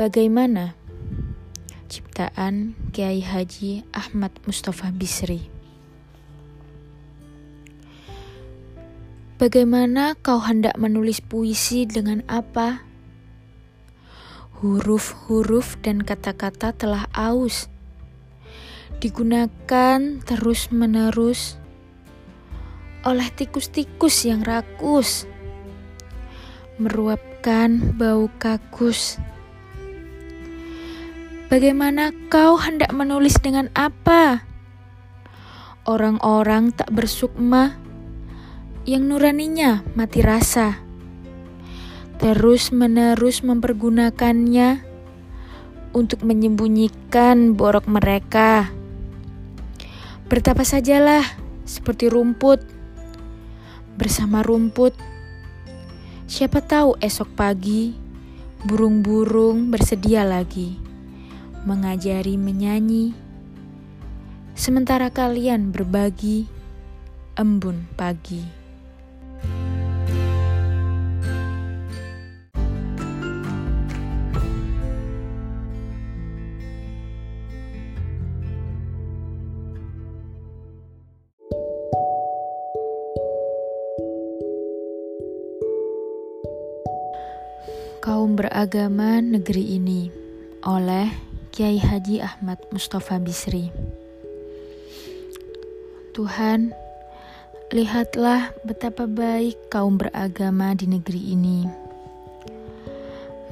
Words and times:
Bagaimana? 0.00 0.72
Ciptaan 1.92 2.72
Kiai 2.88 3.20
Haji 3.20 3.84
Ahmad 3.92 4.32
Mustafa 4.48 4.88
Bisri. 4.96 5.44
Bagaimana 9.36 10.16
kau 10.16 10.40
hendak 10.40 10.80
menulis 10.80 11.20
puisi 11.20 11.84
dengan 11.84 12.24
apa? 12.32 12.80
Huruf-huruf 14.64 15.76
dan 15.84 16.00
kata-kata 16.00 16.72
telah 16.72 17.04
aus. 17.12 17.68
Digunakan 19.04 20.00
terus-menerus 20.24 21.60
oleh 23.04 23.28
tikus-tikus 23.36 24.24
yang 24.24 24.48
rakus. 24.48 25.28
Meruapkan 26.80 28.00
bau 28.00 28.32
kakus. 28.40 29.20
Bagaimana 31.50 32.14
kau 32.30 32.62
hendak 32.62 32.94
menulis 32.94 33.34
dengan 33.42 33.74
apa? 33.74 34.46
Orang-orang 35.82 36.70
tak 36.70 36.94
bersukma 36.94 37.74
yang 38.86 39.10
nuraninya 39.10 39.82
mati 39.98 40.22
rasa. 40.22 40.78
Terus-menerus 42.22 43.42
mempergunakannya 43.42 44.78
untuk 45.90 46.22
menyembunyikan 46.22 47.58
borok 47.58 47.90
mereka. 47.90 48.70
Bertapa 50.30 50.62
sajalah 50.62 51.26
seperti 51.66 52.06
rumput 52.14 52.62
bersama 53.98 54.46
rumput. 54.46 54.94
Siapa 56.30 56.62
tahu 56.62 56.94
esok 57.02 57.34
pagi 57.34 57.90
burung-burung 58.62 59.66
bersedia 59.66 60.22
lagi 60.22 60.89
mengajari 61.64 62.40
menyanyi, 62.40 63.12
sementara 64.56 65.12
kalian 65.12 65.72
berbagi 65.72 66.48
embun 67.36 67.84
pagi. 67.96 68.60
Kaum 88.00 88.32
Beragama 88.32 89.20
Negeri 89.20 89.76
Ini 89.76 90.08
oleh 90.64 91.29
Kiai 91.60 91.76
Haji 91.76 92.24
Ahmad 92.24 92.56
Mustafa 92.72 93.20
Bisri. 93.20 93.68
Tuhan, 96.16 96.72
lihatlah 97.68 98.56
betapa 98.64 99.04
baik 99.04 99.68
kaum 99.68 100.00
beragama 100.00 100.72
di 100.72 100.88
negeri 100.88 101.36
ini. 101.36 101.68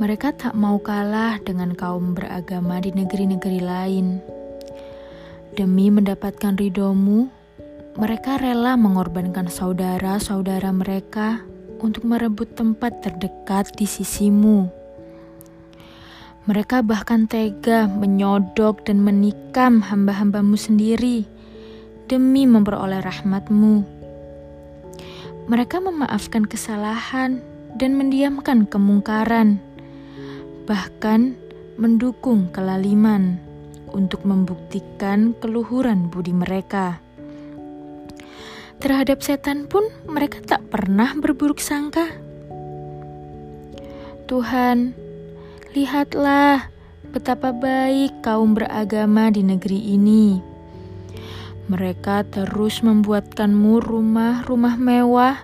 Mereka 0.00 0.40
tak 0.40 0.56
mau 0.56 0.80
kalah 0.80 1.36
dengan 1.44 1.76
kaum 1.76 2.16
beragama 2.16 2.80
di 2.80 2.96
negeri-negeri 2.96 3.60
lain. 3.60 4.24
Demi 5.52 5.92
mendapatkan 5.92 6.56
ridomu, 6.56 7.28
mereka 8.00 8.40
rela 8.40 8.80
mengorbankan 8.80 9.52
saudara-saudara 9.52 10.72
mereka 10.72 11.44
untuk 11.84 12.08
merebut 12.08 12.56
tempat 12.56 13.04
terdekat 13.04 13.68
di 13.76 13.84
sisimu. 13.84 14.77
Mereka 16.48 16.80
bahkan 16.80 17.28
tega 17.28 17.84
menyodok 17.84 18.88
dan 18.88 19.04
menikam 19.04 19.84
hamba-hambamu 19.84 20.56
sendiri 20.56 21.28
demi 22.08 22.48
memperoleh 22.48 23.04
rahmatmu. 23.04 23.84
Mereka 25.44 25.76
memaafkan 25.84 26.48
kesalahan 26.48 27.44
dan 27.76 28.00
mendiamkan 28.00 28.64
kemungkaran, 28.64 29.60
bahkan 30.64 31.36
mendukung 31.76 32.48
kelaliman 32.48 33.36
untuk 33.92 34.24
membuktikan 34.24 35.36
keluhuran 35.44 36.08
budi 36.08 36.32
mereka. 36.32 36.96
Terhadap 38.80 39.20
setan 39.20 39.68
pun 39.68 39.84
mereka 40.08 40.40
tak 40.40 40.64
pernah 40.72 41.12
berburuk 41.12 41.60
sangka. 41.60 42.08
Tuhan, 44.24 45.07
Lihatlah 45.78 46.74
betapa 47.14 47.54
baik 47.54 48.26
kaum 48.26 48.50
beragama 48.50 49.30
di 49.30 49.46
negeri 49.46 49.94
ini. 49.94 50.42
Mereka 51.70 52.26
terus 52.34 52.82
membuatkanmu 52.82 53.78
rumah-rumah 53.86 54.74
mewah 54.74 55.38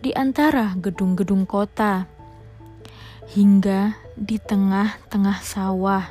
di 0.00 0.16
antara 0.16 0.72
gedung-gedung 0.80 1.44
kota, 1.44 2.08
hingga 3.36 3.92
di 4.16 4.40
tengah-tengah 4.40 5.44
sawah, 5.44 6.08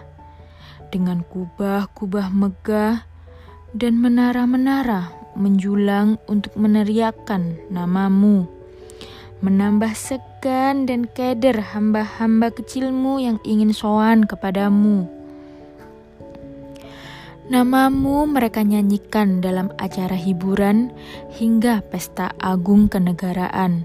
dengan 0.94 1.26
kubah-kubah 1.26 2.30
megah 2.30 3.10
dan 3.74 3.98
menara-menara 3.98 5.34
menjulang 5.34 6.22
untuk 6.30 6.54
meneriakkan 6.62 7.58
namamu 7.74 8.53
menambah 9.44 9.92
segan 9.92 10.88
dan 10.88 11.04
keder 11.04 11.60
hamba-hamba 11.60 12.48
kecilmu 12.56 13.20
yang 13.20 13.38
ingin 13.44 13.76
soan 13.76 14.24
kepadamu. 14.24 15.04
Namamu 17.52 18.24
mereka 18.24 18.64
nyanyikan 18.64 19.44
dalam 19.44 19.68
acara 19.76 20.16
hiburan 20.16 20.96
hingga 21.36 21.84
pesta 21.84 22.32
agung 22.40 22.88
kenegaraan. 22.88 23.84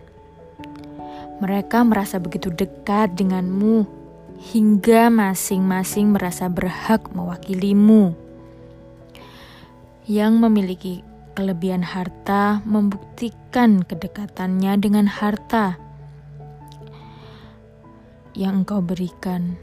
Mereka 1.43 1.83
merasa 1.83 2.23
begitu 2.23 2.55
dekat 2.55 3.19
denganmu 3.19 3.83
hingga 4.55 5.11
masing-masing 5.11 6.15
merasa 6.15 6.47
berhak 6.47 7.11
mewakilimu. 7.11 8.15
Yang 10.07 10.33
memiliki 10.39 10.95
kelebihan 11.39 11.87
harta 11.87 12.67
membuktikan 12.67 13.87
kedekatannya 13.87 14.75
dengan 14.83 15.07
harta 15.07 15.79
yang 18.35 18.67
engkau 18.67 18.83
berikan. 18.83 19.55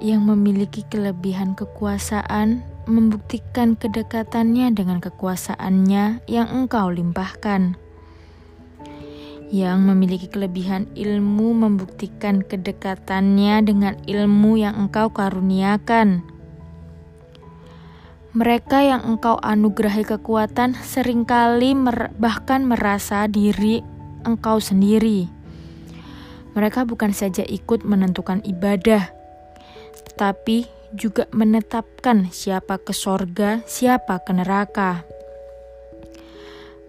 Yang 0.00 0.32
memiliki 0.32 0.88
kelebihan 0.88 1.52
kekuasaan 1.52 2.64
membuktikan 2.88 3.76
kedekatannya 3.76 4.72
dengan 4.72 5.04
kekuasaannya 5.04 6.24
yang 6.24 6.48
engkau 6.48 6.88
limpahkan. 6.88 7.76
Yang 9.52 9.78
memiliki 9.84 10.32
kelebihan 10.32 10.88
ilmu 10.96 11.52
membuktikan 11.52 12.40
kedekatannya 12.40 13.68
dengan 13.68 14.00
ilmu 14.08 14.56
yang 14.56 14.80
engkau 14.80 15.12
karuniakan 15.12 16.24
mereka 18.30 18.78
yang 18.78 19.02
engkau 19.02 19.42
anugerahi 19.42 20.06
kekuatan 20.06 20.78
sering 20.78 21.26
kali 21.26 21.74
mer 21.74 22.14
bahkan 22.14 22.62
merasa 22.62 23.26
diri 23.26 23.82
engkau 24.22 24.62
sendiri. 24.62 25.26
Mereka 26.54 26.86
bukan 26.86 27.10
saja 27.10 27.42
ikut 27.42 27.82
menentukan 27.82 28.42
ibadah, 28.46 29.10
tetapi 30.06 30.66
juga 30.94 31.26
menetapkan 31.34 32.30
siapa 32.30 32.78
ke 32.78 32.94
sorga, 32.94 33.62
siapa 33.66 34.22
ke 34.22 34.30
neraka. 34.34 35.02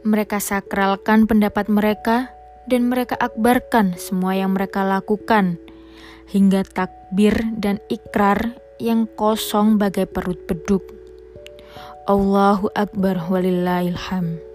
Mereka 0.01 0.41
sakralkan 0.41 1.29
pendapat 1.29 1.69
mereka 1.69 2.33
dan 2.65 2.89
mereka 2.89 3.17
akbarkan 3.17 3.97
semua 3.97 4.33
yang 4.37 4.53
mereka 4.57 4.81
lakukan, 4.81 5.61
hingga 6.29 6.65
takbir 6.65 7.33
dan 7.57 7.77
ikrar 7.89 8.57
yang 8.81 9.05
kosong 9.05 9.77
bagai 9.77 10.09
perut 10.09 10.41
beduk. 10.49 11.00
Allahu 12.07 12.69
Akbar 12.75 13.17
walillahilham. 13.29 14.50